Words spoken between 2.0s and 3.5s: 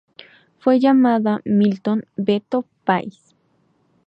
"Beto" Pais".